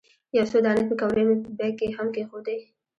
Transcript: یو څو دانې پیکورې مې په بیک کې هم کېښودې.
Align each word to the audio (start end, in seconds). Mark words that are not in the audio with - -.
یو 0.37 0.45
څو 0.51 0.57
دانې 0.65 0.83
پیکورې 0.89 1.23
مې 1.27 1.35
په 1.43 1.49
بیک 1.57 1.73
کې 1.79 1.87
هم 1.97 2.07
کېښودې. 2.15 2.57